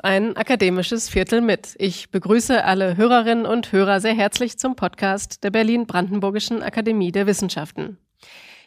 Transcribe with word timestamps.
Ein 0.00 0.36
akademisches 0.36 1.08
Viertel 1.08 1.40
mit. 1.40 1.74
Ich 1.78 2.10
begrüße 2.10 2.64
alle 2.64 2.96
Hörerinnen 2.96 3.46
und 3.46 3.72
Hörer 3.72 4.00
sehr 4.00 4.14
herzlich 4.14 4.58
zum 4.58 4.76
Podcast 4.76 5.44
der 5.44 5.50
Berlin-Brandenburgischen 5.50 6.62
Akademie 6.62 7.12
der 7.12 7.26
Wissenschaften. 7.26 7.98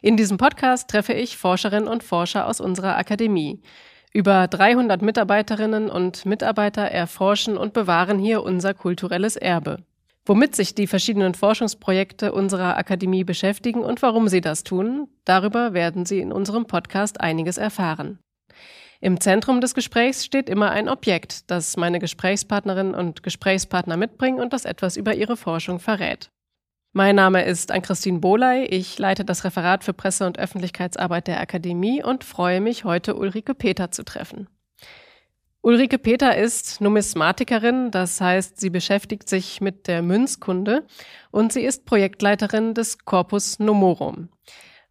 In 0.02 0.16
diesem 0.16 0.36
Podcast 0.36 0.88
treffe 0.88 1.12
ich 1.12 1.36
Forscherinnen 1.36 1.88
und 1.88 2.02
Forscher 2.02 2.46
aus 2.46 2.60
unserer 2.60 2.96
Akademie. 2.96 3.62
Über 4.12 4.48
300 4.48 5.02
Mitarbeiterinnen 5.02 5.90
und 5.90 6.26
Mitarbeiter 6.26 6.82
erforschen 6.82 7.56
und 7.56 7.72
bewahren 7.72 8.18
hier 8.18 8.42
unser 8.42 8.74
kulturelles 8.74 9.36
Erbe. 9.36 9.78
Womit 10.24 10.56
sich 10.56 10.74
die 10.74 10.86
verschiedenen 10.86 11.34
Forschungsprojekte 11.34 12.32
unserer 12.32 12.76
Akademie 12.76 13.24
beschäftigen 13.24 13.80
und 13.80 14.02
warum 14.02 14.28
sie 14.28 14.40
das 14.40 14.64
tun, 14.64 15.08
darüber 15.24 15.72
werden 15.72 16.04
Sie 16.04 16.18
in 16.18 16.32
unserem 16.32 16.66
Podcast 16.66 17.20
einiges 17.20 17.58
erfahren. 17.58 18.18
Im 19.00 19.20
Zentrum 19.20 19.60
des 19.60 19.74
Gesprächs 19.74 20.24
steht 20.24 20.48
immer 20.48 20.70
ein 20.70 20.88
Objekt, 20.88 21.50
das 21.50 21.76
meine 21.76 21.98
Gesprächspartnerinnen 21.98 22.94
und 22.94 23.22
Gesprächspartner 23.22 23.96
mitbringen 23.96 24.40
und 24.40 24.52
das 24.52 24.64
etwas 24.64 24.96
über 24.96 25.14
ihre 25.14 25.36
Forschung 25.36 25.80
verrät. 25.80 26.30
Mein 26.92 27.16
Name 27.16 27.44
ist 27.44 27.72
Ann-Christine 27.72 28.20
Boley. 28.20 28.64
Ich 28.64 28.98
leite 28.98 29.26
das 29.26 29.44
Referat 29.44 29.84
für 29.84 29.92
Presse- 29.92 30.26
und 30.26 30.38
Öffentlichkeitsarbeit 30.38 31.26
der 31.26 31.40
Akademie 31.40 32.02
und 32.02 32.24
freue 32.24 32.62
mich, 32.62 32.84
heute 32.84 33.16
Ulrike 33.16 33.54
Peter 33.54 33.90
zu 33.90 34.02
treffen. 34.02 34.48
Ulrike 35.60 35.98
Peter 35.98 36.36
ist 36.36 36.80
Numismatikerin, 36.80 37.90
das 37.90 38.20
heißt, 38.20 38.58
sie 38.58 38.70
beschäftigt 38.70 39.28
sich 39.28 39.60
mit 39.60 39.88
der 39.88 40.00
Münzkunde 40.00 40.86
und 41.30 41.52
sie 41.52 41.62
ist 41.62 41.84
Projektleiterin 41.84 42.72
des 42.72 43.04
Corpus 43.04 43.58
Nomorum 43.58 44.30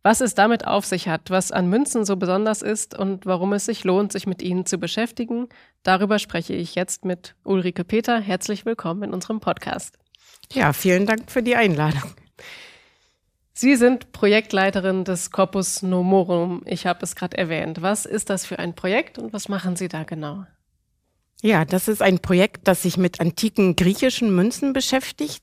was 0.06 0.22
es 0.22 0.36
damit 0.36 0.68
auf 0.68 0.86
sich 0.86 1.08
hat, 1.08 1.32
was 1.32 1.52
an 1.52 1.68
Münzen 1.68 2.06
so 2.06 2.16
besonders 2.16 2.62
ist 2.62 2.96
und 2.96 3.26
warum 3.26 3.54
es 3.54 3.66
sich 3.66 3.84
lohnt, 3.84 4.12
sich 4.12 4.28
mit 4.28 4.44
ihnen 4.44 4.68
zu 4.68 4.78
beschäftigen. 4.78 5.50
Darüber 5.82 6.20
spreche 6.20 6.54
ich 6.54 6.76
jetzt 6.76 7.06
mit 7.06 7.34
Ulrike 7.44 7.84
Peter. 7.84 8.20
Herzlich 8.20 8.68
willkommen 8.68 9.02
in 9.02 9.14
unserem 9.16 9.40
Podcast. 9.40 9.98
Ja, 10.52 10.74
vielen 10.74 11.08
Dank 11.08 11.32
für 11.32 11.42
die 11.42 11.56
Einladung. 11.56 12.14
Sie 13.54 13.76
sind 13.76 14.12
Projektleiterin 14.12 15.06
des 15.06 15.32
Corpus 15.32 15.82
Nomorum. 15.82 16.62
Ich 16.68 16.86
habe 16.86 17.00
es 17.02 17.16
gerade 17.16 17.36
erwähnt. 17.36 17.82
Was 17.82 18.06
ist 18.06 18.30
das 18.30 18.46
für 18.46 18.60
ein 18.60 18.76
Projekt 18.76 19.18
und 19.18 19.34
was 19.34 19.50
machen 19.50 19.76
Sie 19.76 19.88
da 19.88 20.04
genau? 20.04 20.46
Ja, 21.42 21.66
das 21.66 21.88
ist 21.88 22.04
ein 22.04 22.20
Projekt, 22.20 22.68
das 22.68 22.84
sich 22.84 22.98
mit 22.98 23.20
antiken 23.20 23.76
griechischen 23.76 24.36
Münzen 24.36 24.72
beschäftigt 24.72 25.42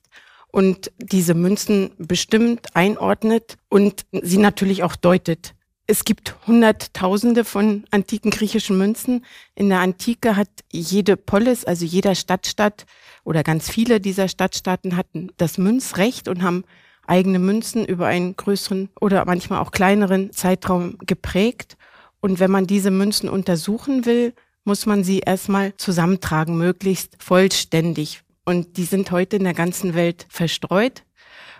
und 0.53 0.91
diese 0.99 1.33
Münzen 1.33 1.89
bestimmt, 1.97 2.75
einordnet 2.75 3.57
und 3.69 4.05
sie 4.11 4.37
natürlich 4.37 4.83
auch 4.83 4.95
deutet. 4.95 5.55
Es 5.87 6.05
gibt 6.05 6.35
Hunderttausende 6.45 7.43
von 7.43 7.85
antiken 7.89 8.29
griechischen 8.29 8.77
Münzen. 8.77 9.25
In 9.55 9.69
der 9.69 9.79
Antike 9.79 10.35
hat 10.35 10.49
jede 10.71 11.17
Polis, 11.17 11.65
also 11.65 11.85
jeder 11.85 12.13
Stadtstaat 12.13 12.85
oder 13.23 13.41
ganz 13.41 13.67
viele 13.67 13.99
dieser 13.99 14.27
Stadtstaaten 14.27 14.95
hatten 14.95 15.31
das 15.37 15.57
Münzrecht 15.57 16.27
und 16.27 16.43
haben 16.43 16.65
eigene 17.07 17.39
Münzen 17.39 17.83
über 17.83 18.05
einen 18.05 18.35
größeren 18.37 18.89
oder 19.01 19.25
manchmal 19.25 19.59
auch 19.59 19.71
kleineren 19.71 20.31
Zeitraum 20.33 20.99
geprägt. 20.99 21.77
Und 22.21 22.39
wenn 22.39 22.51
man 22.51 22.67
diese 22.67 22.91
Münzen 22.91 23.27
untersuchen 23.27 24.05
will, 24.05 24.33
muss 24.65 24.85
man 24.85 25.03
sie 25.03 25.19
erstmal 25.19 25.75
zusammentragen, 25.77 26.57
möglichst 26.57 27.15
vollständig. 27.21 28.22
Und 28.45 28.77
die 28.77 28.83
sind 28.83 29.11
heute 29.11 29.37
in 29.37 29.43
der 29.43 29.53
ganzen 29.53 29.93
Welt 29.93 30.25
verstreut. 30.29 31.03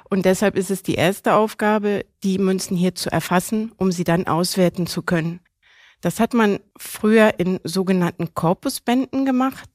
Und 0.10 0.26
deshalb 0.26 0.58
ist 0.58 0.70
es 0.70 0.84
die 0.84 0.96
erste 0.96 1.34
Aufgabe, 1.34 2.06
die 2.24 2.38
Münzen 2.38 2.78
hier 2.78 2.94
zu 2.94 3.12
erfassen, 3.12 3.72
um 3.78 3.92
sie 3.92 4.04
dann 4.04 4.28
auswerten 4.28 4.86
zu 4.86 5.02
können. 5.02 5.40
Das 6.02 6.20
hat 6.20 6.34
man 6.34 6.60
früher 6.78 7.40
in 7.40 7.60
sogenannten 7.64 8.34
Korpusbänden 8.34 9.26
gemacht. 9.26 9.70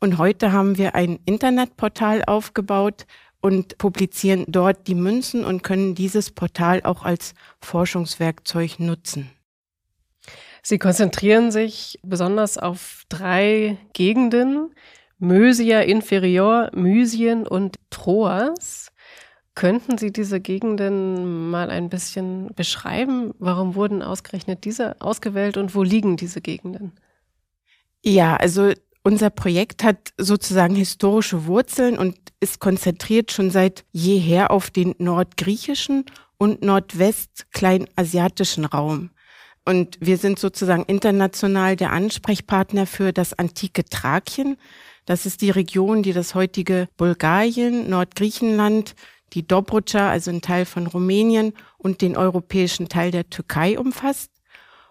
Und 0.00 0.18
heute 0.18 0.52
haben 0.52 0.76
wir 0.76 0.94
ein 0.94 1.18
Internetportal 1.24 2.24
aufgebaut 2.24 3.06
und 3.40 3.78
publizieren 3.78 4.44
dort 4.46 4.86
die 4.86 4.94
Münzen 4.94 5.44
und 5.44 5.62
können 5.62 5.94
dieses 5.94 6.30
Portal 6.30 6.82
auch 6.82 7.04
als 7.04 7.34
Forschungswerkzeug 7.60 8.78
nutzen. 8.78 9.30
Sie 10.62 10.78
konzentrieren 10.78 11.50
sich 11.50 11.98
besonders 12.02 12.56
auf 12.56 13.04
drei 13.08 13.76
Gegenden, 13.92 14.74
Mösia 15.18 15.80
Inferior, 15.80 16.70
Mysien 16.74 17.46
und 17.46 17.76
Troas. 17.90 18.90
Könnten 19.54 19.98
Sie 19.98 20.12
diese 20.12 20.40
Gegenden 20.40 21.50
mal 21.50 21.70
ein 21.70 21.88
bisschen 21.88 22.48
beschreiben? 22.56 23.32
Warum 23.38 23.76
wurden 23.76 24.02
ausgerechnet 24.02 24.64
diese 24.64 25.00
ausgewählt 25.00 25.56
und 25.56 25.74
wo 25.74 25.84
liegen 25.84 26.16
diese 26.16 26.40
Gegenden? 26.40 26.92
Ja, 28.02 28.36
also 28.36 28.72
unser 29.04 29.30
Projekt 29.30 29.84
hat 29.84 30.12
sozusagen 30.18 30.74
historische 30.74 31.46
Wurzeln 31.46 31.98
und 31.98 32.16
ist 32.40 32.58
konzentriert 32.58 33.30
schon 33.30 33.50
seit 33.50 33.84
jeher 33.92 34.50
auf 34.50 34.70
den 34.70 34.94
nordgriechischen 34.98 36.04
und 36.36 36.62
nordwest-kleinasiatischen 36.62 38.64
Raum. 38.64 39.10
Und 39.64 39.98
wir 40.00 40.18
sind 40.18 40.38
sozusagen 40.38 40.84
international 40.84 41.76
der 41.76 41.92
Ansprechpartner 41.92 42.86
für 42.86 43.12
das 43.12 43.38
antike 43.38 43.84
Thrakien. 43.84 44.56
Das 45.06 45.26
ist 45.26 45.42
die 45.42 45.50
Region, 45.50 46.02
die 46.02 46.12
das 46.12 46.34
heutige 46.34 46.88
Bulgarien, 46.96 47.90
Nordgriechenland, 47.90 48.94
die 49.34 49.46
Dobrudscha, 49.46 50.10
also 50.10 50.30
ein 50.30 50.40
Teil 50.40 50.64
von 50.64 50.86
Rumänien 50.86 51.52
und 51.76 52.00
den 52.00 52.16
europäischen 52.16 52.88
Teil 52.88 53.10
der 53.10 53.28
Türkei 53.28 53.78
umfasst. 53.78 54.30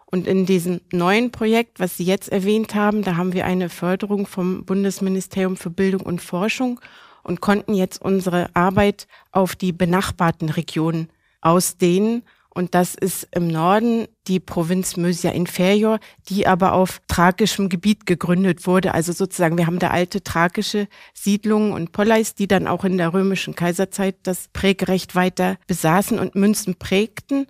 Und 0.06 0.28
in 0.28 0.46
diesem 0.46 0.82
neuen 0.92 1.32
Projekt, 1.32 1.80
was 1.80 1.98
Sie 1.98 2.04
jetzt 2.04 2.32
erwähnt 2.32 2.76
haben, 2.76 3.02
da 3.02 3.16
haben 3.18 3.34
wir 3.34 3.46
eine 3.46 3.70
Förderung 3.70 4.28
vom 4.28 4.64
Bundesministerium 4.64 5.58
für 5.58 5.72
Bildung 5.72 6.02
und 6.02 6.22
Forschung 6.22 6.80
und 7.24 7.42
konnten 7.42 7.74
jetzt 7.74 8.00
unsere 8.00 8.56
Arbeit 8.56 9.08
auf 9.32 9.56
die 9.56 9.72
benachbarten 9.72 10.50
Regionen 10.50 11.10
ausdehnen 11.42 12.22
und 12.54 12.76
das 12.76 12.94
ist 12.94 13.28
im 13.32 13.48
Norden 13.48 14.08
die 14.28 14.40
Provinz 14.40 14.96
Mösia 14.96 15.32
Inferior, 15.32 16.00
die 16.30 16.46
aber 16.46 16.74
auf 16.74 17.02
thrakischem 17.08 17.68
Gebiet 17.68 18.06
gegründet 18.06 18.68
wurde. 18.68 18.94
Also 18.94 19.12
sozusagen, 19.12 19.58
wir 19.58 19.66
haben 19.66 19.80
da 19.80 19.90
alte 19.90 20.22
thrakische 20.22 20.88
Siedlungen 21.16 21.74
und 21.74 21.94
Poleis, 21.94 22.36
die 22.36 22.48
dann 22.48 22.68
auch 22.68 22.84
in 22.86 22.98
der 22.98 23.12
römischen 23.12 23.56
Kaiserzeit 23.56 24.18
das 24.24 24.50
Prägerecht 24.54 25.16
weiter 25.16 25.58
besaßen 25.66 26.20
und 26.20 26.36
Münzen 26.36 26.76
prägten. 26.76 27.48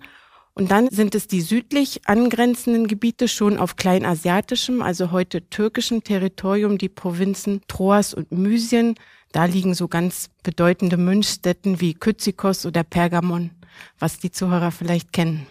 Und 0.54 0.70
dann 0.70 0.88
sind 0.88 1.14
es 1.14 1.26
die 1.26 1.42
südlich 1.42 2.02
angrenzenden 2.06 2.86
Gebiete 2.86 3.28
schon 3.28 3.58
auf 3.58 3.76
kleinasiatischem, 3.76 4.80
also 4.80 5.10
heute 5.10 5.50
türkischem 5.50 6.02
Territorium, 6.02 6.78
die 6.78 6.88
Provinzen 6.88 7.60
Troas 7.68 8.14
und 8.14 8.32
Mysien. 8.32 8.94
Da 9.32 9.44
liegen 9.44 9.74
so 9.74 9.88
ganz 9.88 10.30
bedeutende 10.44 10.96
Münzstätten 10.96 11.80
wie 11.80 11.92
Kyzikos 11.92 12.64
oder 12.64 12.84
Pergamon 12.84 13.50
was 13.98 14.18
die 14.18 14.30
Zuhörer 14.30 14.70
vielleicht 14.70 15.12
kennen. 15.12 15.46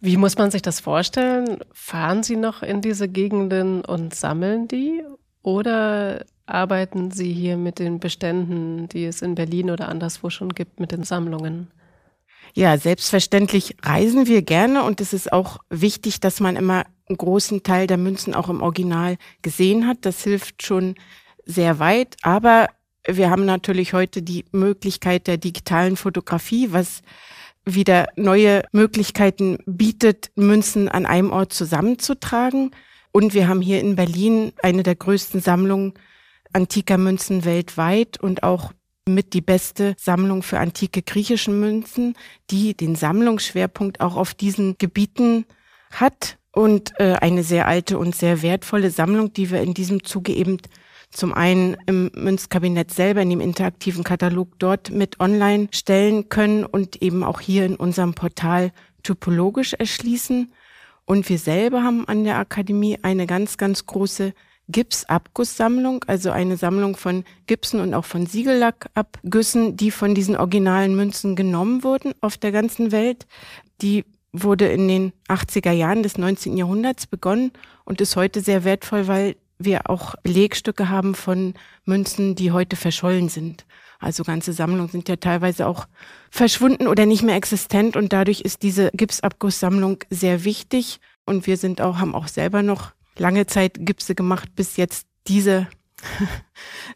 Wie 0.00 0.16
muss 0.16 0.36
man 0.36 0.50
sich 0.50 0.62
das 0.62 0.80
vorstellen? 0.80 1.60
Fahren 1.72 2.22
Sie 2.22 2.36
noch 2.36 2.62
in 2.62 2.80
diese 2.80 3.08
Gegenden 3.08 3.84
und 3.84 4.14
sammeln 4.14 4.68
die? 4.68 5.02
Oder 5.42 6.24
arbeiten 6.44 7.10
Sie 7.10 7.32
hier 7.32 7.56
mit 7.56 7.78
den 7.78 7.98
Beständen, 7.98 8.88
die 8.88 9.04
es 9.04 9.22
in 9.22 9.34
Berlin 9.34 9.70
oder 9.70 9.88
anderswo 9.88 10.28
schon 10.28 10.50
gibt, 10.50 10.80
mit 10.80 10.92
den 10.92 11.02
Sammlungen? 11.02 11.70
Ja, 12.54 12.76
selbstverständlich 12.78 13.76
reisen 13.82 14.26
wir 14.26 14.42
gerne 14.42 14.82
und 14.82 15.00
es 15.00 15.12
ist 15.12 15.32
auch 15.32 15.58
wichtig, 15.70 16.20
dass 16.20 16.40
man 16.40 16.56
immer 16.56 16.84
einen 17.08 17.18
großen 17.18 17.62
Teil 17.62 17.86
der 17.86 17.98
Münzen 17.98 18.34
auch 18.34 18.48
im 18.48 18.62
Original 18.62 19.16
gesehen 19.42 19.86
hat. 19.86 19.98
Das 20.02 20.22
hilft 20.22 20.62
schon 20.62 20.94
sehr 21.44 21.78
weit. 21.78 22.16
Aber 22.22 22.68
wir 23.08 23.30
haben 23.30 23.44
natürlich 23.44 23.92
heute 23.92 24.22
die 24.22 24.44
Möglichkeit 24.52 25.26
der 25.26 25.36
digitalen 25.36 25.96
Fotografie, 25.96 26.68
was 26.72 27.02
wieder 27.64 28.08
neue 28.16 28.62
Möglichkeiten 28.72 29.58
bietet, 29.66 30.30
Münzen 30.36 30.88
an 30.88 31.06
einem 31.06 31.30
Ort 31.30 31.52
zusammenzutragen. 31.52 32.70
Und 33.12 33.34
wir 33.34 33.48
haben 33.48 33.60
hier 33.60 33.80
in 33.80 33.96
Berlin 33.96 34.52
eine 34.62 34.82
der 34.82 34.94
größten 34.94 35.40
Sammlungen 35.40 35.94
antiker 36.52 36.96
Münzen 36.96 37.44
weltweit 37.44 38.20
und 38.20 38.42
auch 38.42 38.72
mit 39.08 39.34
die 39.34 39.40
beste 39.40 39.94
Sammlung 39.98 40.42
für 40.42 40.58
antike 40.58 41.02
griechische 41.02 41.50
Münzen, 41.50 42.14
die 42.50 42.76
den 42.76 42.96
Sammlungsschwerpunkt 42.96 44.00
auch 44.00 44.16
auf 44.16 44.34
diesen 44.34 44.78
Gebieten 44.78 45.44
hat 45.92 46.38
und 46.52 46.98
äh, 46.98 47.14
eine 47.20 47.42
sehr 47.42 47.68
alte 47.68 47.98
und 47.98 48.16
sehr 48.16 48.42
wertvolle 48.42 48.90
Sammlung, 48.90 49.32
die 49.32 49.50
wir 49.50 49.60
in 49.62 49.74
diesem 49.74 50.02
Zuge 50.02 50.32
eben 50.32 50.58
zum 51.10 51.32
einen 51.32 51.76
im 51.86 52.10
Münzkabinett 52.14 52.92
selber 52.92 53.22
in 53.22 53.30
dem 53.30 53.40
interaktiven 53.40 54.04
Katalog 54.04 54.58
dort 54.58 54.90
mit 54.90 55.20
online 55.20 55.68
stellen 55.72 56.28
können 56.28 56.64
und 56.64 57.02
eben 57.02 57.24
auch 57.24 57.40
hier 57.40 57.64
in 57.64 57.76
unserem 57.76 58.14
Portal 58.14 58.72
typologisch 59.02 59.72
erschließen. 59.72 60.52
Und 61.04 61.28
wir 61.28 61.38
selber 61.38 61.82
haben 61.82 62.06
an 62.08 62.24
der 62.24 62.38
Akademie 62.38 62.98
eine 63.02 63.26
ganz, 63.26 63.56
ganz 63.56 63.86
große 63.86 64.34
Gipsabgusssammlung, 64.68 66.04
also 66.08 66.30
eine 66.30 66.56
Sammlung 66.56 66.96
von 66.96 67.24
Gipsen 67.46 67.80
und 67.80 67.94
auch 67.94 68.04
von 68.04 68.26
Siegellackabgüssen, 68.26 69.76
die 69.76 69.92
von 69.92 70.14
diesen 70.14 70.36
originalen 70.36 70.96
Münzen 70.96 71.36
genommen 71.36 71.84
wurden 71.84 72.14
auf 72.20 72.36
der 72.36 72.50
ganzen 72.50 72.90
Welt. 72.90 73.26
Die 73.80 74.04
wurde 74.32 74.66
in 74.66 74.88
den 74.88 75.12
80er 75.28 75.70
Jahren 75.70 76.02
des 76.02 76.18
19. 76.18 76.56
Jahrhunderts 76.56 77.06
begonnen 77.06 77.52
und 77.84 78.00
ist 78.00 78.16
heute 78.16 78.40
sehr 78.40 78.64
wertvoll, 78.64 79.06
weil 79.06 79.36
wir 79.58 79.88
auch 79.90 80.14
Belegstücke 80.22 80.88
haben 80.88 81.14
von 81.14 81.54
Münzen, 81.84 82.34
die 82.34 82.52
heute 82.52 82.76
verschollen 82.76 83.28
sind. 83.28 83.66
Also 83.98 84.24
ganze 84.24 84.52
Sammlungen 84.52 84.88
sind 84.88 85.08
ja 85.08 85.16
teilweise 85.16 85.66
auch 85.66 85.86
verschwunden 86.30 86.86
oder 86.86 87.06
nicht 87.06 87.22
mehr 87.22 87.36
existent 87.36 87.96
und 87.96 88.12
dadurch 88.12 88.42
ist 88.42 88.62
diese 88.62 88.90
Gipsabgusssammlung 88.92 90.04
sehr 90.10 90.44
wichtig 90.44 91.00
und 91.24 91.46
wir 91.46 91.56
sind 91.56 91.80
auch, 91.80 91.98
haben 91.98 92.14
auch 92.14 92.28
selber 92.28 92.62
noch 92.62 92.92
lange 93.16 93.46
Zeit 93.46 93.78
Gipse 93.80 94.14
gemacht, 94.14 94.54
bis 94.54 94.76
jetzt 94.76 95.06
diese 95.28 95.66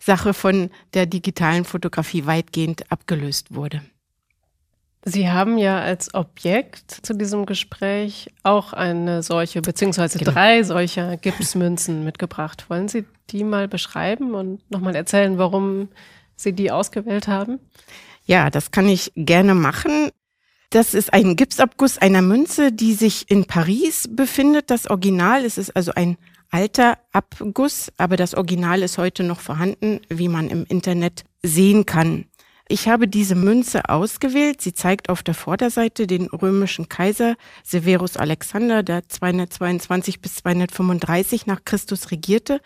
Sache 0.01 0.35
von 0.35 0.71
der 0.93 1.06
digitalen 1.06 1.65
Fotografie 1.65 2.27
weitgehend 2.27 2.91
abgelöst 2.93 3.55
wurde. 3.55 3.83
Sie 5.05 5.31
haben 5.31 5.56
ja 5.56 5.81
als 5.81 6.12
Objekt 6.14 6.91
zu 6.91 7.14
diesem 7.14 7.47
Gespräch 7.47 8.31
auch 8.43 8.75
eine 8.75 9.23
solche, 9.23 9.62
beziehungsweise 9.62 10.19
genau. 10.19 10.32
drei 10.32 10.62
solcher 10.62 11.17
Gipsmünzen 11.17 12.05
mitgebracht. 12.05 12.67
Wollen 12.69 12.88
Sie 12.88 13.06
die 13.31 13.44
mal 13.44 13.67
beschreiben 13.67 14.35
und 14.35 14.61
nochmal 14.70 14.94
erzählen, 14.94 15.38
warum 15.38 15.88
Sie 16.37 16.52
die 16.52 16.70
ausgewählt 16.70 17.29
haben? 17.29 17.61
Ja, 18.26 18.50
das 18.50 18.70
kann 18.70 18.88
ich 18.88 19.12
gerne 19.17 19.55
machen. 19.55 20.11
Das 20.69 20.94
ist 20.94 21.12
ein 21.12 21.35
Gipsabguss 21.35 21.99
einer 21.99 22.23
Münze, 22.23 22.70
die 22.70 22.93
sich 22.93 23.31
in 23.31 23.46
Paris 23.46 24.08
befindet. 24.08 24.70
Das 24.70 24.88
Original 24.88 25.44
es 25.44 25.56
ist 25.56 25.75
also 25.75 25.93
ein 25.94 26.19
alter 26.50 26.99
Abguss, 27.12 27.91
aber 27.96 28.17
das 28.17 28.35
Original 28.35 28.82
ist 28.82 28.99
heute 28.99 29.23
noch 29.23 29.41
vorhanden, 29.41 30.00
wie 30.08 30.29
man 30.29 30.49
im 30.49 30.67
Internet 30.69 31.25
sehen 31.43 31.87
kann. 31.87 32.26
Ich 32.70 32.87
habe 32.87 33.08
diese 33.08 33.34
Münze 33.34 33.88
ausgewählt. 33.88 34.61
Sie 34.61 34.72
zeigt 34.72 35.08
auf 35.08 35.25
der 35.25 35.34
Vorderseite 35.34 36.06
den 36.06 36.26
römischen 36.26 36.88
Kaiser 36.88 37.34
Severus 37.64 38.17
Alexander, 38.17 38.84
der 38.84 39.08
222 39.08 40.20
bis 40.20 40.37
235 40.37 41.46
nach 41.46 41.64
Christus 41.64 42.12
regierte. 42.12 42.61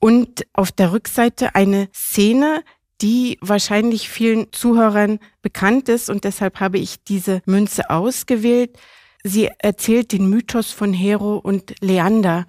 Und 0.00 0.46
auf 0.54 0.72
der 0.72 0.92
Rückseite 0.92 1.54
eine 1.54 1.90
Szene, 1.94 2.64
die 3.02 3.36
wahrscheinlich 3.42 4.08
vielen 4.08 4.50
Zuhörern 4.54 5.18
bekannt 5.42 5.90
ist 5.90 6.08
und 6.08 6.24
deshalb 6.24 6.60
habe 6.60 6.78
ich 6.78 7.04
diese 7.04 7.42
Münze 7.44 7.90
ausgewählt. 7.90 8.78
Sie 9.22 9.50
erzählt 9.58 10.12
den 10.12 10.30
Mythos 10.30 10.70
von 10.70 10.94
Hero 10.94 11.36
und 11.36 11.74
Leander, 11.82 12.46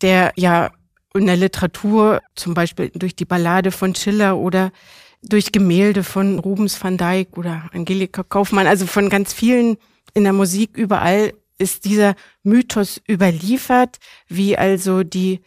der 0.00 0.32
ja 0.36 0.70
in 1.12 1.26
der 1.26 1.36
Literatur, 1.36 2.22
zum 2.34 2.54
Beispiel 2.54 2.90
durch 2.94 3.14
die 3.14 3.26
Ballade 3.26 3.72
von 3.72 3.94
Schiller 3.94 4.38
oder 4.38 4.72
durch 5.22 5.52
Gemälde 5.52 6.04
von 6.04 6.38
Rubens 6.38 6.82
van 6.82 6.98
Dyck 6.98 7.36
oder 7.36 7.70
Angelika 7.72 8.22
Kaufmann, 8.22 8.66
also 8.66 8.86
von 8.86 9.08
ganz 9.08 9.32
vielen 9.32 9.76
in 10.14 10.24
der 10.24 10.32
Musik 10.32 10.76
überall 10.76 11.32
ist 11.58 11.84
dieser 11.84 12.16
Mythos 12.42 13.00
überliefert, 13.08 13.98
wie 14.28 14.58
also 14.58 15.04
die 15.04 15.40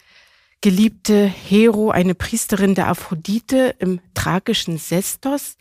geliebte 0.61 1.25
Hero, 1.25 1.91
eine 1.91 2.15
Priesterin 2.15 2.73
der 2.73 2.87
Aphrodite 2.87 3.75
im 3.79 3.99
thrakischen 4.13 4.77
Sestos. 4.77 5.57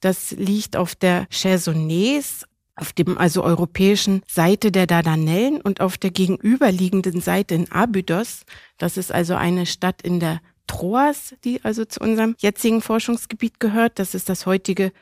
Das 0.00 0.30
liegt 0.30 0.76
auf 0.76 0.94
der 0.94 1.26
Chersonese, 1.30 2.46
auf 2.76 2.92
dem 2.92 3.18
also 3.18 3.42
europäischen 3.42 4.22
Seite 4.26 4.70
der 4.70 4.86
Dardanellen 4.86 5.60
und 5.60 5.80
auf 5.80 5.98
der 5.98 6.10
gegenüberliegenden 6.10 7.20
Seite 7.20 7.56
in 7.56 7.70
Abydos. 7.72 8.44
Das 8.78 8.96
ist 8.96 9.12
also 9.12 9.34
eine 9.34 9.66
Stadt 9.66 10.00
in 10.00 10.20
der 10.20 10.40
Troas, 10.68 11.34
die 11.42 11.64
also 11.64 11.84
zu 11.84 11.98
unserem 12.00 12.36
jetzigen 12.38 12.80
Forschungsgebiet 12.80 13.58
gehört. 13.58 13.98
Das 13.98 14.14
ist 14.14 14.28
das 14.28 14.46
heutige 14.46 14.92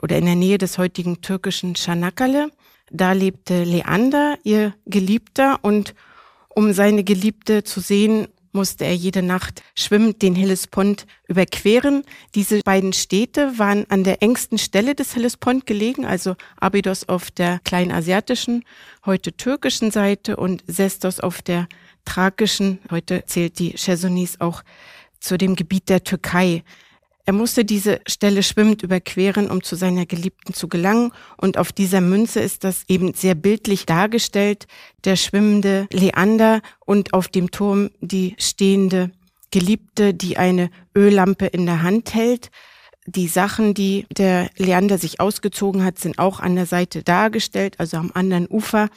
oder 0.00 0.16
in 0.16 0.26
der 0.26 0.36
Nähe 0.36 0.58
des 0.58 0.78
heutigen 0.78 1.20
türkischen 1.20 1.74
Çanakkale. 1.74 2.52
Da 2.90 3.12
lebte 3.12 3.64
Leander, 3.64 4.38
ihr 4.44 4.74
Geliebter, 4.86 5.58
und 5.62 5.94
um 6.48 6.72
seine 6.72 7.02
Geliebte 7.02 7.64
zu 7.64 7.80
sehen, 7.80 8.28
musste 8.56 8.86
er 8.86 8.94
jede 8.94 9.22
Nacht 9.22 9.62
schwimmend 9.74 10.22
den 10.22 10.34
Hellespont 10.34 11.06
überqueren. 11.28 12.04
Diese 12.34 12.60
beiden 12.62 12.92
Städte 12.92 13.58
waren 13.58 13.84
an 13.90 14.02
der 14.02 14.22
engsten 14.22 14.58
Stelle 14.58 14.94
des 14.94 15.14
Hellespont 15.14 15.66
gelegen, 15.66 16.06
also 16.06 16.36
Abydos 16.56 17.08
auf 17.08 17.30
der 17.30 17.60
kleinasiatischen, 17.64 18.64
heute 19.04 19.36
türkischen 19.36 19.90
Seite 19.90 20.36
und 20.36 20.64
Sestos 20.66 21.20
auf 21.20 21.42
der 21.42 21.68
thrakischen, 22.06 22.78
heute 22.90 23.24
zählt 23.26 23.58
die 23.58 23.72
Chersonese 23.76 24.40
auch 24.40 24.62
zu 25.20 25.38
dem 25.38 25.56
Gebiet 25.56 25.88
der 25.88 26.04
Türkei. 26.04 26.62
Er 27.28 27.32
musste 27.32 27.64
diese 27.64 28.00
Stelle 28.06 28.44
schwimmend 28.44 28.82
überqueren, 28.82 29.50
um 29.50 29.60
zu 29.62 29.74
seiner 29.74 30.06
Geliebten 30.06 30.54
zu 30.54 30.68
gelangen. 30.68 31.10
Und 31.36 31.58
auf 31.58 31.72
dieser 31.72 32.00
Münze 32.00 32.38
ist 32.38 32.62
das 32.62 32.84
eben 32.86 33.14
sehr 33.14 33.34
bildlich 33.34 33.84
dargestellt. 33.84 34.68
Der 35.04 35.16
schwimmende 35.16 35.88
Leander 35.92 36.62
und 36.84 37.14
auf 37.14 37.26
dem 37.26 37.50
Turm 37.50 37.90
die 38.00 38.36
stehende 38.38 39.10
Geliebte, 39.50 40.14
die 40.14 40.36
eine 40.36 40.70
Öllampe 40.96 41.46
in 41.46 41.66
der 41.66 41.82
Hand 41.82 42.14
hält. 42.14 42.50
Die 43.06 43.26
Sachen, 43.26 43.74
die 43.74 44.06
der 44.16 44.48
Leander 44.56 44.98
sich 44.98 45.18
ausgezogen 45.18 45.84
hat, 45.84 45.98
sind 45.98 46.20
auch 46.20 46.38
an 46.38 46.54
der 46.54 46.66
Seite 46.66 47.02
dargestellt, 47.02 47.74
also 47.78 47.96
am 47.96 48.12
anderen 48.14 48.46
Ufer. 48.48 48.88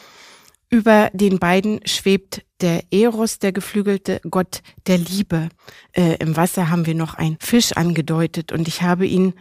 Über 0.70 1.10
den 1.14 1.40
beiden 1.40 1.82
schwebt 1.86 2.44
der 2.62 2.84
Eros, 2.92 3.40
der 3.40 3.52
geflügelte 3.52 4.22
Gott 4.30 4.62
der 4.88 4.98
Liebe. 4.98 5.50
Äh, 5.94 6.18
Im 6.20 6.36
Wasser 6.36 6.70
haben 6.70 6.86
wir 6.86 6.96
noch 6.96 7.14
einen 7.16 7.38
Fisch 7.40 7.74
angedeutet 7.74 8.52
und 8.52 8.68
ich 8.68 8.82
habe 8.82 9.06
Ihnen 9.06 9.34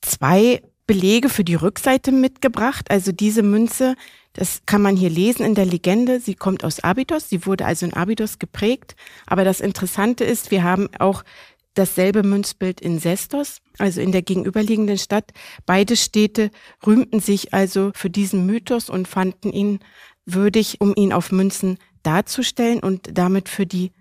zwei 0.00 0.62
Belege 0.86 1.28
für 1.28 1.44
die 1.44 1.54
Rückseite 1.54 2.12
mitgebracht. 2.12 2.90
Also 2.90 3.12
diese 3.12 3.42
Münze, 3.42 3.94
das 4.34 4.62
kann 4.66 4.82
man 4.82 4.96
hier 4.96 5.10
lesen 5.10 5.44
in 5.44 5.54
der 5.54 5.64
Legende. 5.64 6.20
Sie 6.20 6.34
kommt 6.34 6.64
aus 6.64 6.80
Abydos. 6.80 7.28
Sie 7.30 7.46
wurde 7.46 7.64
also 7.64 7.86
in 7.86 7.94
Abydos 7.94 8.38
geprägt. 8.38 8.94
Aber 9.26 9.44
das 9.44 9.60
Interessante 9.60 10.24
ist, 10.24 10.50
wir 10.50 10.62
haben 10.62 10.88
auch 10.98 11.24
dasselbe 11.72 12.22
Münzbild 12.22 12.80
in 12.80 12.98
Sestos, 12.98 13.60
also 13.78 14.00
in 14.00 14.12
der 14.12 14.22
gegenüberliegenden 14.22 14.98
Stadt. 14.98 15.32
Beide 15.66 15.96
Städte 15.96 16.50
rühmten 16.86 17.20
sich 17.20 17.52
also 17.52 17.90
für 17.94 18.10
diesen 18.10 18.46
Mythos 18.46 18.90
und 18.90 19.08
fanden 19.08 19.52
ihn 19.52 19.80
würdig, 20.26 20.80
um 20.80 20.94
ihn 20.96 21.12
auf 21.12 21.32
Münzen 21.32 21.78
darzustellen 22.06 22.80
und 22.80 23.16
damit 23.18 23.48
für 23.48 23.66
die 23.66 23.92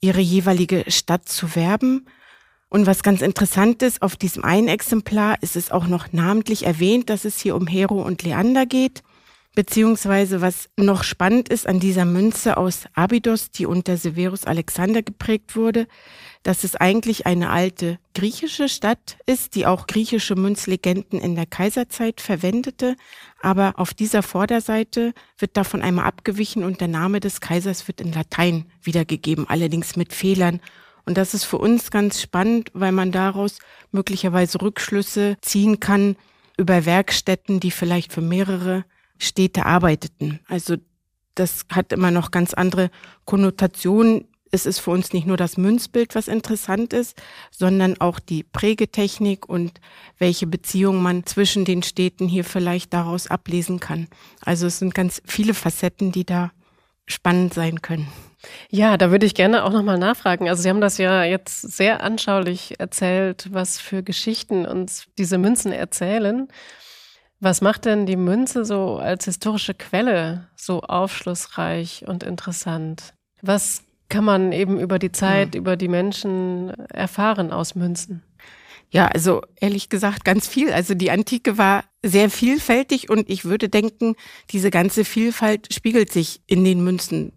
ihre 0.00 0.20
jeweilige 0.20 0.84
Stadt 0.88 1.28
zu 1.28 1.54
werben. 1.54 2.06
Und 2.68 2.86
was 2.86 3.02
ganz 3.02 3.22
interessant 3.22 3.82
ist, 3.82 4.02
auf 4.02 4.16
diesem 4.16 4.44
einen 4.44 4.68
Exemplar 4.68 5.36
ist 5.40 5.56
es 5.56 5.70
auch 5.70 5.86
noch 5.86 6.12
namentlich 6.12 6.66
erwähnt, 6.66 7.08
dass 7.10 7.24
es 7.24 7.38
hier 7.38 7.56
um 7.56 7.66
Hero 7.66 8.02
und 8.02 8.22
Leander 8.22 8.66
geht. 8.66 9.02
Beziehungsweise 9.54 10.40
was 10.40 10.68
noch 10.76 11.02
spannend 11.02 11.48
ist 11.48 11.66
an 11.66 11.80
dieser 11.80 12.04
Münze 12.04 12.56
aus 12.58 12.84
Abydos, 12.94 13.50
die 13.50 13.66
unter 13.66 13.96
Severus 13.96 14.44
Alexander 14.44 15.02
geprägt 15.02 15.56
wurde, 15.56 15.88
dass 16.42 16.64
es 16.64 16.76
eigentlich 16.76 17.26
eine 17.26 17.50
alte 17.50 17.98
griechische 18.14 18.68
Stadt 18.68 19.18
ist, 19.26 19.54
die 19.54 19.66
auch 19.66 19.86
griechische 19.86 20.34
Münzlegenden 20.34 21.20
in 21.20 21.34
der 21.34 21.46
Kaiserzeit 21.46 22.20
verwendete. 22.20 22.96
Aber 23.40 23.74
auf 23.76 23.94
dieser 23.94 24.22
Vorderseite 24.22 25.14
wird 25.38 25.56
davon 25.56 25.82
einmal 25.82 26.06
abgewichen 26.06 26.64
und 26.64 26.80
der 26.80 26.88
Name 26.88 27.20
des 27.20 27.40
Kaisers 27.40 27.86
wird 27.88 28.00
in 28.00 28.12
Latein 28.12 28.66
wiedergegeben, 28.82 29.48
allerdings 29.48 29.96
mit 29.96 30.12
Fehlern. 30.12 30.60
Und 31.04 31.16
das 31.16 31.34
ist 31.34 31.44
für 31.44 31.58
uns 31.58 31.90
ganz 31.90 32.20
spannend, 32.20 32.70
weil 32.74 32.92
man 32.92 33.12
daraus 33.12 33.58
möglicherweise 33.92 34.60
Rückschlüsse 34.60 35.36
ziehen 35.40 35.80
kann 35.80 36.16
über 36.58 36.84
Werkstätten, 36.84 37.60
die 37.60 37.70
vielleicht 37.70 38.12
für 38.12 38.20
mehrere 38.20 38.84
Städte 39.18 39.64
arbeiteten. 39.64 40.40
Also 40.48 40.76
das 41.34 41.66
hat 41.70 41.92
immer 41.92 42.10
noch 42.10 42.30
ganz 42.30 42.52
andere 42.52 42.90
Konnotationen, 43.24 44.26
es 44.50 44.66
ist 44.66 44.78
für 44.78 44.90
uns 44.90 45.12
nicht 45.12 45.26
nur 45.26 45.36
das 45.36 45.56
Münzbild, 45.56 46.14
was 46.14 46.28
interessant 46.28 46.92
ist, 46.92 47.20
sondern 47.50 48.00
auch 48.00 48.18
die 48.18 48.42
Prägetechnik 48.42 49.48
und 49.48 49.80
welche 50.18 50.46
Beziehung 50.46 51.02
man 51.02 51.26
zwischen 51.26 51.64
den 51.64 51.82
Städten 51.82 52.28
hier 52.28 52.44
vielleicht 52.44 52.92
daraus 52.92 53.26
ablesen 53.26 53.80
kann. 53.80 54.08
Also 54.44 54.66
es 54.66 54.78
sind 54.78 54.94
ganz 54.94 55.22
viele 55.26 55.54
Facetten, 55.54 56.12
die 56.12 56.24
da 56.24 56.52
spannend 57.06 57.54
sein 57.54 57.82
können. 57.82 58.08
Ja, 58.70 58.96
da 58.96 59.10
würde 59.10 59.26
ich 59.26 59.34
gerne 59.34 59.64
auch 59.64 59.72
nochmal 59.72 59.98
nachfragen. 59.98 60.48
Also 60.48 60.62
Sie 60.62 60.68
haben 60.68 60.80
das 60.80 60.98
ja 60.98 61.24
jetzt 61.24 61.60
sehr 61.60 62.02
anschaulich 62.02 62.78
erzählt, 62.78 63.48
was 63.50 63.80
für 63.80 64.02
Geschichten 64.02 64.64
uns 64.64 65.06
diese 65.18 65.38
Münzen 65.38 65.72
erzählen. 65.72 66.48
Was 67.40 67.60
macht 67.60 67.84
denn 67.84 68.06
die 68.06 68.16
Münze 68.16 68.64
so 68.64 68.96
als 68.96 69.24
historische 69.24 69.74
Quelle 69.74 70.48
so 70.56 70.80
aufschlussreich 70.82 72.04
und 72.06 72.22
interessant? 72.22 73.14
Was 73.42 73.82
kann 74.08 74.24
man 74.24 74.52
eben 74.52 74.80
über 74.80 74.98
die 74.98 75.12
Zeit, 75.12 75.54
ja. 75.54 75.60
über 75.60 75.76
die 75.76 75.88
Menschen 75.88 76.70
erfahren 76.90 77.52
aus 77.52 77.74
Münzen? 77.74 78.22
Ja, 78.90 79.06
also 79.06 79.42
ehrlich 79.60 79.90
gesagt 79.90 80.24
ganz 80.24 80.48
viel. 80.48 80.72
Also 80.72 80.94
die 80.94 81.10
Antike 81.10 81.58
war 81.58 81.84
sehr 82.02 82.30
vielfältig 82.30 83.10
und 83.10 83.28
ich 83.28 83.44
würde 83.44 83.68
denken, 83.68 84.14
diese 84.50 84.70
ganze 84.70 85.04
Vielfalt 85.04 85.72
spiegelt 85.74 86.10
sich 86.10 86.40
in 86.46 86.64
den 86.64 86.82
Münzen. 86.82 87.32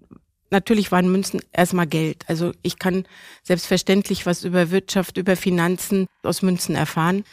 Natürlich 0.50 0.92
waren 0.92 1.12
Münzen 1.12 1.42
erstmal 1.51 1.88
Geld. 1.88 2.24
Also 2.28 2.51
ich 2.62 2.80
kann 2.80 3.06
selbstverständlich 3.44 4.25
was 4.25 4.44
über 4.44 4.72
Wirtschaft, 4.72 5.18
über 5.18 5.36
Finanzen 5.36 6.08
aus 6.24 6.42
Münzen 6.42 6.75
erfahren. 6.75 7.24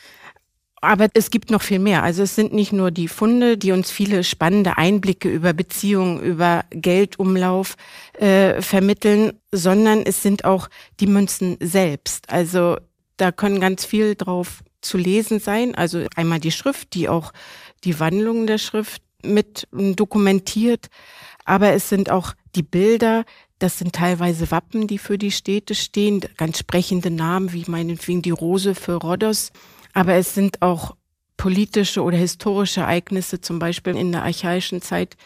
Aber 0.80 1.08
es 1.14 1.30
gibt 1.30 1.50
noch 1.50 1.62
viel 1.62 1.80
mehr. 1.80 2.02
Also 2.02 2.22
es 2.22 2.34
sind 2.34 2.52
nicht 2.52 2.72
nur 2.72 2.90
die 2.90 3.08
Funde, 3.08 3.58
die 3.58 3.72
uns 3.72 3.90
viele 3.90 4.22
spannende 4.22 4.78
Einblicke 4.78 5.28
über 5.28 5.52
Beziehungen, 5.52 6.20
über 6.20 6.64
Geldumlauf 6.70 7.76
äh, 8.14 8.62
vermitteln, 8.62 9.32
sondern 9.50 10.02
es 10.02 10.22
sind 10.22 10.44
auch 10.44 10.68
die 11.00 11.08
Münzen 11.08 11.56
selbst. 11.60 12.30
Also 12.30 12.76
da 13.16 13.32
können 13.32 13.60
ganz 13.60 13.84
viel 13.84 14.14
drauf 14.14 14.62
zu 14.80 14.98
lesen 14.98 15.40
sein. 15.40 15.74
Also 15.74 16.06
einmal 16.14 16.38
die 16.38 16.52
Schrift, 16.52 16.94
die 16.94 17.08
auch 17.08 17.32
die 17.82 17.98
Wandlungen 17.98 18.46
der 18.46 18.58
Schrift 18.58 19.02
mit 19.24 19.66
dokumentiert. 19.72 20.86
Aber 21.44 21.72
es 21.72 21.88
sind 21.88 22.10
auch 22.10 22.34
die 22.54 22.62
Bilder, 22.62 23.24
das 23.58 23.78
sind 23.78 23.94
teilweise 23.94 24.52
Wappen, 24.52 24.86
die 24.86 24.98
für 24.98 25.18
die 25.18 25.32
Städte 25.32 25.74
stehen, 25.74 26.20
ganz 26.36 26.58
sprechende 26.58 27.10
Namen, 27.10 27.52
wie 27.52 27.64
meinetwegen 27.66 28.22
die 28.22 28.30
Rose 28.30 28.76
für 28.76 28.94
Rhodos 28.94 29.50
aber 29.98 30.14
es 30.14 30.32
sind 30.32 30.62
auch 30.62 30.94
politische 31.36 32.04
oder 32.04 32.16
historische 32.16 32.82
Ereignisse. 32.82 33.40
Zum 33.40 33.58
Beispiel 33.58 33.96
in 33.96 34.12
der 34.12 34.22
archaischen 34.22 34.80
Zeit 34.80 35.16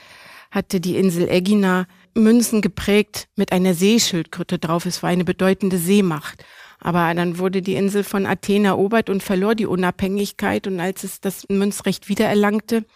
hatte 0.50 0.80
die 0.80 0.96
Insel 0.96 1.28
Egina 1.28 1.86
Münzen 2.14 2.62
geprägt 2.62 3.28
mit 3.36 3.52
einer 3.52 3.74
Seeschildkröte 3.74 4.58
drauf. 4.58 4.86
Es 4.86 5.02
war 5.02 5.10
eine 5.10 5.26
bedeutende 5.26 5.76
Seemacht. 5.76 6.42
Aber 6.80 7.12
dann 7.12 7.36
wurde 7.36 7.60
die 7.60 7.74
Insel 7.74 8.02
von 8.02 8.24
Athen 8.24 8.64
erobert 8.64 9.10
und 9.10 9.22
verlor 9.22 9.54
die 9.54 9.66
Unabhängigkeit. 9.66 10.66
Und 10.66 10.80
als 10.80 11.04
es 11.04 11.20
das 11.20 11.46
Münzrecht 11.50 12.08
wiedererlangte, 12.08 12.86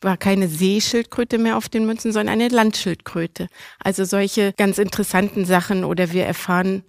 war 0.00 0.16
keine 0.16 0.46
Seeschildkröte 0.46 1.38
mehr 1.38 1.56
auf 1.56 1.68
den 1.68 1.86
Münzen, 1.86 2.12
sondern 2.12 2.34
eine 2.34 2.54
Landschildkröte. 2.54 3.48
Also 3.80 4.04
solche 4.04 4.52
ganz 4.52 4.78
interessanten 4.78 5.44
Sachen 5.44 5.82
oder 5.82 6.12
wir 6.12 6.24
erfahren 6.24 6.84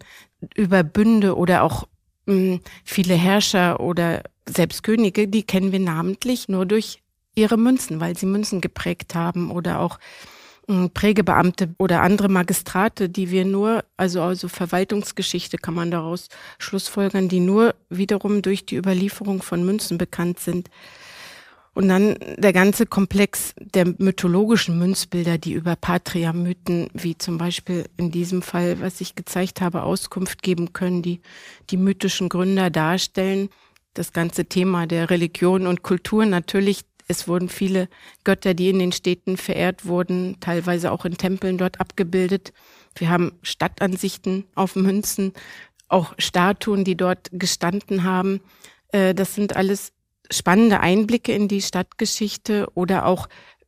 über 0.56 0.84
Bünde 0.84 1.36
oder 1.36 1.64
auch 1.64 1.88
viele 2.84 3.14
Herrscher 3.14 3.80
oder 3.80 4.24
selbst 4.48 4.84
Könige, 4.84 5.28
die 5.28 5.44
kennen 5.44 5.72
wir 5.72 5.80
namentlich 5.80 6.50
nur 6.50 6.66
durch 6.66 7.02
ihre 7.36 7.58
Münzen, 7.58 8.00
weil 8.00 8.18
sie 8.18 8.26
Münzen 8.26 8.62
geprägt 8.62 9.16
haben 9.16 9.52
oder 9.52 9.80
auch 9.80 10.00
Prägebeamte 10.94 11.74
oder 11.78 12.02
andere 12.02 12.28
Magistrate, 12.28 13.08
die 13.08 13.32
wir 13.32 13.46
nur, 13.46 13.86
also 13.96 14.22
also 14.22 14.50
Verwaltungsgeschichte 14.50 15.58
kann 15.58 15.74
man 15.74 15.92
daraus 15.92 16.28
schlussfolgern, 16.60 17.30
die 17.30 17.40
nur 17.40 17.74
wiederum 17.90 18.42
durch 18.42 18.66
die 18.66 18.76
Überlieferung 18.76 19.42
von 19.42 19.66
Münzen 19.66 19.98
bekannt 19.98 20.40
sind. 20.40 20.70
Und 21.78 21.90
dann 21.90 22.16
der 22.38 22.54
ganze 22.54 22.88
Komplex 22.88 23.54
der 23.60 23.86
mythologischen 24.00 24.80
Münzbilder, 24.80 25.38
die 25.38 25.54
über 25.54 25.76
Patria-Mythen, 25.76 26.90
wie 26.96 27.20
zum 27.20 27.38
Beispiel 27.38 27.86
in 27.98 28.10
diesem 28.10 28.42
Fall, 28.42 28.82
was 28.82 29.00
ich 29.00 29.14
gezeigt 29.14 29.62
habe, 29.62 29.84
Auskunft 29.84 30.42
geben 30.42 30.74
können, 30.74 31.04
die 31.04 31.22
die 31.70 31.78
mythischen 31.78 32.30
Gründer 32.30 32.72
darstellen. 32.72 33.50
Das 33.94 34.12
ganze 34.12 34.46
Thema 34.46 34.88
der 34.88 35.12
Religion 35.12 35.68
und 35.68 35.84
Kultur 35.84 36.26
natürlich. 36.26 36.82
Es 37.08 37.28
wurden 37.28 37.48
viele 37.48 37.90
Götter, 38.24 38.56
die 38.56 38.70
in 38.70 38.80
den 38.80 38.92
Städten 38.92 39.38
verehrt 39.38 39.86
wurden, 39.86 40.38
teilweise 40.40 40.92
auch 40.92 41.06
in 41.06 41.20
Tempeln 41.20 41.60
dort 41.60 41.80
abgebildet. 41.80 42.54
Wir 42.96 43.12
haben 43.12 43.34
Stadtansichten 43.44 44.46
auf 44.56 44.76
Münzen, 44.76 45.32
auch 45.90 46.16
Statuen, 46.18 46.84
die 46.84 46.98
dort 46.98 47.30
gestanden 47.34 48.04
haben. 48.04 48.42
Äh, 48.92 49.14
das 49.14 49.36
sind 49.36 49.56
alles 49.56 49.94
spannende 50.32 50.80
Einblicke 50.80 51.34
in 51.34 51.48
die 51.48 51.62
Stadtgeschichte 51.62 52.68
oder 52.74 53.06
auch 53.06 53.28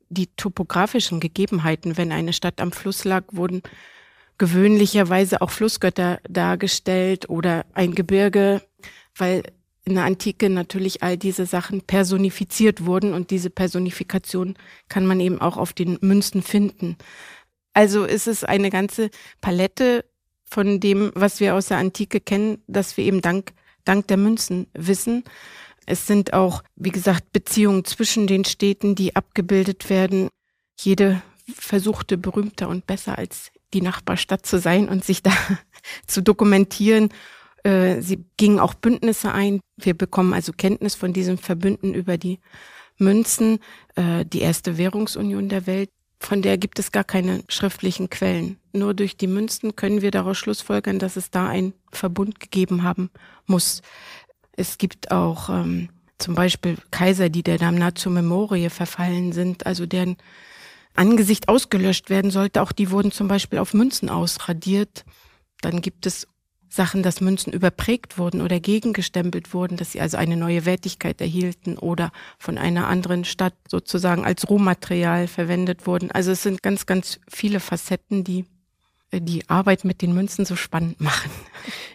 die 0.10 0.28
topografischen 0.36 1.20
Gegebenheiten. 1.20 1.98
Wenn 1.98 2.12
eine 2.12 2.34
Stadt 2.34 2.62
am 2.62 2.72
Fluss 2.72 3.04
lag, 3.04 3.24
wurden 3.32 3.62
gewöhnlicherweise 4.38 5.42
auch 5.42 5.52
Flussgötter 5.52 6.20
dargestellt 6.28 7.30
oder 7.30 7.66
ein 7.74 7.94
Gebirge, 7.94 8.62
weil 9.16 9.44
in 9.86 9.96
der 9.96 10.06
Antike 10.06 10.50
natürlich 10.50 11.04
all 11.04 11.18
diese 11.18 11.46
Sachen 11.46 11.82
personifiziert 11.82 12.86
wurden 12.86 13.14
und 13.14 13.32
diese 13.32 13.50
Personifikation 13.50 14.56
kann 14.88 15.06
man 15.06 15.20
eben 15.20 15.42
auch 15.42 15.58
auf 15.58 15.74
den 15.74 15.98
Münzen 16.02 16.42
finden. 16.42 16.96
Also 17.74 18.06
ist 18.06 18.28
es 18.28 18.44
eine 18.44 18.70
ganze 18.70 19.10
Palette 19.42 20.06
von 20.46 20.80
dem, 20.80 21.12
was 21.16 21.40
wir 21.40 21.56
aus 21.56 21.68
der 21.68 21.78
Antike 21.78 22.20
kennen, 22.20 22.64
dass 22.68 22.98
wir 22.98 23.04
eben 23.04 23.22
dank, 23.22 23.54
dank 23.86 24.08
der 24.08 24.18
Münzen 24.18 24.68
wissen. 24.74 25.24
Es 25.90 26.06
sind 26.06 26.34
auch, 26.34 26.64
wie 26.76 26.92
gesagt, 26.92 27.32
Beziehungen 27.34 27.84
zwischen 27.84 28.28
den 28.28 28.46
Städten, 28.46 28.94
die 28.94 29.16
abgebildet 29.16 29.90
werden. 29.90 30.30
Jede 30.80 31.22
versuchte 31.52 32.18
berühmter 32.18 32.70
und 32.70 32.86
besser 32.86 33.18
als 33.18 33.52
die 33.74 33.82
Nachbarstadt 33.82 34.46
zu 34.46 34.60
sein 34.60 34.88
und 34.88 35.04
sich 35.04 35.24
da 35.24 35.32
zu 36.08 36.22
dokumentieren. 36.22 37.10
Äh, 37.64 38.02
sie 38.02 38.24
gingen 38.38 38.60
auch 38.60 38.76
Bündnisse 38.76 39.32
ein. 39.32 39.62
Wir 39.78 39.96
bekommen 39.96 40.34
also 40.36 40.54
Kenntnis 40.54 40.94
von 40.94 41.12
diesen 41.12 41.40
Verbünden 41.40 41.96
über 41.96 42.20
die 42.20 42.40
Münzen, 43.00 43.58
äh, 43.96 44.26
die 44.26 44.42
erste 44.42 44.78
Währungsunion 44.78 45.50
der 45.50 45.66
Welt. 45.66 45.90
Von 46.20 46.44
der 46.44 46.60
gibt 46.60 46.78
es 46.78 46.92
gar 46.92 47.04
keine 47.04 47.44
schriftlichen 47.48 48.12
Quellen. 48.12 48.60
Nur 48.74 48.94
durch 48.94 49.18
die 49.18 49.28
Münzen 49.28 49.76
können 49.76 50.04
wir 50.04 50.12
daraus 50.12 50.38
schlussfolgern, 50.38 51.00
dass 51.00 51.16
es 51.16 51.32
da 51.32 51.48
einen 51.48 51.74
Verbund 51.92 52.40
gegeben 52.40 52.84
haben 52.84 53.10
muss. 53.48 53.82
Es 54.60 54.78
gibt 54.78 55.12
auch 55.12 55.50
ähm, 55.50 55.88
zum 56.18 56.36
Beispiel 56.36 56.78
Kaiser, 56.92 57.30
die 57.30 57.44
der 57.44 57.58
Damnatio 57.58 58.12
Memorie 58.12 58.70
verfallen 58.70 59.32
sind, 59.32 59.66
also 59.66 59.86
deren 59.86 60.18
Angesicht 60.96 61.48
ausgelöscht 61.48 62.10
werden 62.10 62.30
sollte. 62.30 62.62
Auch 62.62 62.74
die 62.74 62.92
wurden 62.92 63.14
zum 63.14 63.30
Beispiel 63.30 63.60
auf 63.60 63.74
Münzen 63.74 64.10
ausradiert. 64.10 65.06
Dann 65.62 65.82
gibt 65.82 66.06
es 66.06 66.28
Sachen, 66.68 67.04
dass 67.04 67.22
Münzen 67.22 67.54
überprägt 67.54 68.18
wurden 68.18 68.42
oder 68.42 68.60
gegengestempelt 68.60 69.54
wurden, 69.54 69.78
dass 69.78 69.94
sie 69.94 70.02
also 70.02 70.18
eine 70.18 70.36
neue 70.36 70.66
Wertigkeit 70.66 71.22
erhielten 71.22 71.78
oder 71.78 72.12
von 72.38 72.58
einer 72.58 72.88
anderen 72.88 73.24
Stadt 73.24 73.56
sozusagen 73.66 74.26
als 74.26 74.50
Rohmaterial 74.50 75.28
verwendet 75.28 75.88
wurden. 75.88 76.12
Also 76.12 76.32
es 76.32 76.44
sind 76.44 76.62
ganz, 76.62 76.86
ganz 76.86 77.22
viele 77.30 77.62
Facetten, 77.62 78.26
die 78.26 78.44
die 79.12 79.44
Arbeit 79.50 79.86
mit 79.86 80.02
den 80.02 80.14
Münzen 80.14 80.46
so 80.46 80.56
spannend 80.56 81.02
machen. 81.02 81.32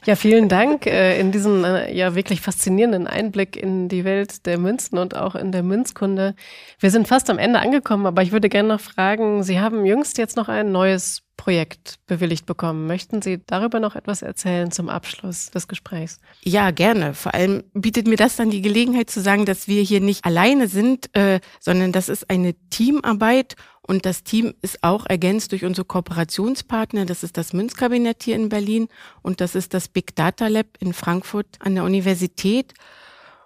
Ja, 0.04 0.16
vielen 0.16 0.48
Dank 0.48 0.86
äh, 0.86 1.18
in 1.18 1.32
diesen 1.32 1.64
äh, 1.64 1.92
ja 1.94 2.14
wirklich 2.14 2.40
faszinierenden 2.40 3.06
Einblick 3.06 3.56
in 3.56 3.88
die 3.88 4.04
Welt 4.04 4.46
der 4.46 4.58
Münzen 4.58 4.98
und 4.98 5.16
auch 5.16 5.34
in 5.34 5.52
der 5.52 5.62
Münzkunde. 5.62 6.34
Wir 6.78 6.90
sind 6.90 7.08
fast 7.08 7.30
am 7.30 7.38
Ende 7.38 7.60
angekommen, 7.60 8.06
aber 8.06 8.22
ich 8.22 8.32
würde 8.32 8.48
gerne 8.48 8.68
noch 8.68 8.80
fragen, 8.80 9.42
Sie 9.42 9.60
haben 9.60 9.86
jüngst 9.86 10.18
jetzt 10.18 10.36
noch 10.36 10.48
ein 10.48 10.72
neues 10.72 11.23
Projekt 11.36 11.96
bewilligt 12.06 12.46
bekommen. 12.46 12.86
Möchten 12.86 13.20
Sie 13.20 13.40
darüber 13.46 13.80
noch 13.80 13.96
etwas 13.96 14.22
erzählen 14.22 14.70
zum 14.70 14.88
Abschluss 14.88 15.50
des 15.50 15.68
Gesprächs? 15.68 16.20
Ja, 16.42 16.70
gerne. 16.70 17.14
Vor 17.14 17.34
allem 17.34 17.64
bietet 17.74 18.06
mir 18.06 18.16
das 18.16 18.36
dann 18.36 18.50
die 18.50 18.62
Gelegenheit 18.62 19.10
zu 19.10 19.20
sagen, 19.20 19.44
dass 19.44 19.68
wir 19.68 19.82
hier 19.82 20.00
nicht 20.00 20.24
alleine 20.24 20.68
sind, 20.68 21.14
äh, 21.16 21.40
sondern 21.60 21.92
das 21.92 22.08
ist 22.08 22.30
eine 22.30 22.54
Teamarbeit 22.70 23.56
und 23.86 24.06
das 24.06 24.22
Team 24.22 24.54
ist 24.62 24.82
auch 24.82 25.06
ergänzt 25.06 25.52
durch 25.52 25.64
unsere 25.64 25.84
Kooperationspartner. 25.84 27.04
Das 27.04 27.22
ist 27.22 27.36
das 27.36 27.52
Münzkabinett 27.52 28.22
hier 28.22 28.36
in 28.36 28.48
Berlin 28.48 28.88
und 29.22 29.40
das 29.40 29.54
ist 29.54 29.74
das 29.74 29.88
Big 29.88 30.16
Data 30.16 30.48
Lab 30.48 30.66
in 30.80 30.94
Frankfurt 30.94 31.46
an 31.60 31.74
der 31.74 31.84
Universität. 31.84 32.72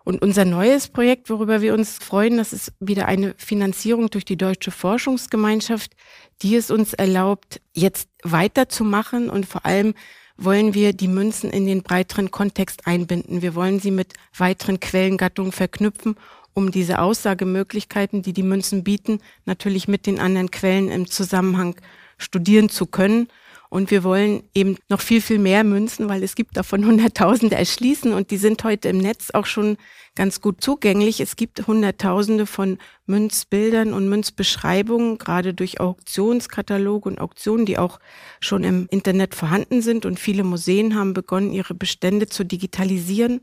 Und 0.08 0.22
unser 0.22 0.46
neues 0.46 0.88
Projekt, 0.88 1.28
worüber 1.28 1.60
wir 1.60 1.74
uns 1.74 1.98
freuen, 1.98 2.38
das 2.38 2.54
ist 2.54 2.72
wieder 2.80 3.04
eine 3.08 3.34
Finanzierung 3.36 4.08
durch 4.08 4.24
die 4.24 4.38
Deutsche 4.38 4.70
Forschungsgemeinschaft, 4.70 5.92
die 6.40 6.56
es 6.56 6.70
uns 6.70 6.94
erlaubt, 6.94 7.60
jetzt 7.74 8.08
weiterzumachen 8.22 9.28
und 9.28 9.44
vor 9.44 9.66
allem 9.66 9.92
wollen 10.38 10.72
wir 10.72 10.94
die 10.94 11.08
Münzen 11.08 11.50
in 11.50 11.66
den 11.66 11.82
breiteren 11.82 12.30
Kontext 12.30 12.86
einbinden. 12.86 13.42
Wir 13.42 13.54
wollen 13.54 13.80
sie 13.80 13.90
mit 13.90 14.14
weiteren 14.34 14.80
Quellengattungen 14.80 15.52
verknüpfen 15.52 16.16
um 16.54 16.70
diese 16.70 17.00
Aussagemöglichkeiten, 17.00 18.22
die 18.22 18.32
die 18.32 18.42
Münzen 18.42 18.84
bieten, 18.84 19.20
natürlich 19.44 19.88
mit 19.88 20.06
den 20.06 20.18
anderen 20.18 20.50
Quellen 20.50 20.88
im 20.88 21.10
Zusammenhang 21.10 21.76
studieren 22.16 22.70
zu 22.70 22.86
können. 22.86 23.28
Und 23.70 23.90
wir 23.90 24.02
wollen 24.02 24.42
eben 24.54 24.76
noch 24.88 25.00
viel, 25.00 25.20
viel 25.20 25.38
mehr 25.38 25.62
Münzen, 25.62 26.08
weil 26.08 26.22
es 26.22 26.34
gibt 26.34 26.56
davon 26.56 26.84
Hunderttausende 26.87 27.56
erschließen 27.56 28.12
und 28.12 28.30
die 28.30 28.37
sind 28.37 28.64
heute 28.64 28.88
im 28.88 28.98
Netz 28.98 29.30
auch 29.32 29.46
schon 29.46 29.76
ganz 30.14 30.40
gut 30.40 30.60
zugänglich. 30.60 31.20
Es 31.20 31.37
gibt 31.37 31.66
Hunderttausende 31.66 32.46
von 32.46 32.78
Münzbildern 33.06 33.92
und 33.92 34.08
Münzbeschreibungen, 34.08 35.18
gerade 35.18 35.54
durch 35.54 35.80
Auktionskataloge 35.80 37.08
und 37.08 37.20
Auktionen, 37.20 37.66
die 37.66 37.78
auch 37.78 38.00
schon 38.40 38.64
im 38.64 38.88
Internet 38.90 39.34
vorhanden 39.34 39.80
sind. 39.80 40.06
Und 40.06 40.18
viele 40.18 40.44
Museen 40.44 40.96
haben 40.96 41.14
begonnen, 41.14 41.52
ihre 41.52 41.75
Bestände 41.75 42.26
zu 42.26 42.44
digitalisieren. 42.44 43.40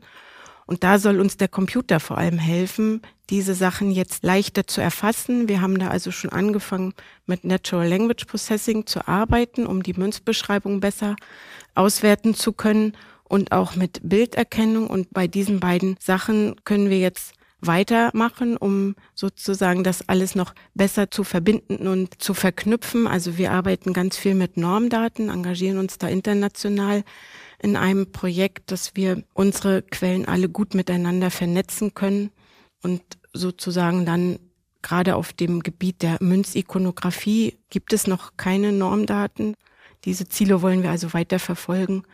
Und 0.66 0.82
da 0.82 0.98
soll 0.98 1.20
uns 1.20 1.36
der 1.36 1.48
Computer 1.48 2.00
vor 2.00 2.18
allem 2.18 2.38
helfen, 2.38 3.00
diese 3.30 3.54
Sachen 3.54 3.90
jetzt 3.92 4.24
leichter 4.24 4.66
zu 4.66 4.80
erfassen. 4.80 5.48
Wir 5.48 5.60
haben 5.60 5.78
da 5.78 5.88
also 5.88 6.10
schon 6.10 6.30
angefangen, 6.30 6.92
mit 7.24 7.44
Natural 7.44 7.88
Language 7.88 8.24
Processing 8.26 8.86
zu 8.86 9.06
arbeiten, 9.06 9.66
um 9.66 9.82
die 9.82 9.94
Münzbeschreibung 9.94 10.80
besser 10.80 11.16
auswerten 11.74 12.34
zu 12.34 12.52
können 12.52 12.96
und 13.24 13.52
auch 13.52 13.76
mit 13.76 14.00
Bilderkennung. 14.02 14.88
Und 14.88 15.12
bei 15.12 15.28
diesen 15.28 15.60
beiden 15.60 15.96
Sachen 16.00 16.56
können 16.64 16.90
wir 16.90 16.98
jetzt 16.98 17.32
weitermachen, 17.60 18.56
um 18.56 18.96
sozusagen 19.14 19.82
das 19.82 20.08
alles 20.08 20.34
noch 20.34 20.54
besser 20.74 21.10
zu 21.10 21.24
verbinden 21.24 21.86
und 21.88 22.22
zu 22.22 22.34
verknüpfen. 22.34 23.06
Also 23.06 23.38
wir 23.38 23.52
arbeiten 23.52 23.92
ganz 23.92 24.16
viel 24.16 24.34
mit 24.34 24.56
Normdaten, 24.56 25.30
engagieren 25.30 25.78
uns 25.78 25.98
da 25.98 26.08
international 26.08 27.04
in 27.58 27.76
einem 27.76 28.12
Projekt, 28.12 28.70
dass 28.70 28.96
wir 28.96 29.22
unsere 29.34 29.82
Quellen 29.82 30.26
alle 30.26 30.48
gut 30.48 30.74
miteinander 30.74 31.30
vernetzen 31.30 31.94
können 31.94 32.30
und 32.82 33.02
sozusagen 33.32 34.06
dann 34.06 34.38
gerade 34.82 35.16
auf 35.16 35.32
dem 35.32 35.62
Gebiet 35.62 36.02
der 36.02 36.18
Münzikonographie 36.20 37.58
gibt 37.70 37.92
es 37.92 38.06
noch 38.06 38.36
keine 38.36 38.72
Normdaten. 38.72 39.54
Diese 40.04 40.28
Ziele 40.28 40.62
wollen 40.62 40.82
wir 40.82 40.90
also 40.90 41.12
weiter 41.12 41.38
verfolgen 41.38 42.04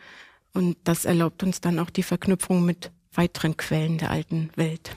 und 0.53 0.77
das 0.83 1.05
erlaubt 1.05 1.43
uns 1.43 1.61
dann 1.61 1.79
auch 1.79 1.89
die 1.89 2.03
Verknüpfung 2.03 2.65
mit 2.65 2.91
weiteren 3.13 3.57
Quellen 3.57 3.97
der 3.97 4.09
alten 4.09 4.49
Welt. 4.55 4.95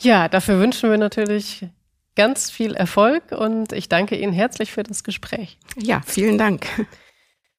Ja, 0.00 0.28
dafür 0.28 0.60
wünschen 0.60 0.90
wir 0.90 0.98
natürlich 0.98 1.66
ganz 2.14 2.50
viel 2.50 2.74
Erfolg 2.74 3.32
und 3.32 3.72
ich 3.72 3.88
danke 3.88 4.16
Ihnen 4.16 4.32
herzlich 4.32 4.72
für 4.72 4.82
das 4.82 5.02
Gespräch. 5.02 5.58
Ja, 5.76 6.02
vielen 6.06 6.38
Dank. 6.38 6.66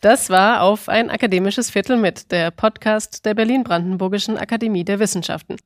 Das 0.01 0.29
war 0.29 0.61
auf 0.61 0.87
ein 0.87 1.09
akademisches 1.09 1.71
Viertel 1.71 1.97
mit, 1.97 2.31
der 2.31 2.51
Podcast 2.51 3.25
der 3.25 3.33
Berlin-Brandenburgischen 3.33 4.37
Akademie 4.37 4.85
der 4.85 4.99
Wissenschaften. 4.99 5.57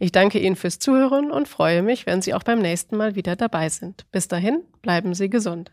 Ich 0.00 0.10
danke 0.10 0.40
Ihnen 0.40 0.56
fürs 0.56 0.80
Zuhören 0.80 1.30
und 1.30 1.46
freue 1.46 1.82
mich, 1.82 2.04
wenn 2.04 2.20
Sie 2.20 2.34
auch 2.34 2.42
beim 2.42 2.58
nächsten 2.58 2.96
Mal 2.96 3.14
wieder 3.14 3.36
dabei 3.36 3.68
sind. 3.68 4.04
Bis 4.10 4.26
dahin, 4.26 4.64
bleiben 4.82 5.14
Sie 5.14 5.30
gesund. 5.30 5.70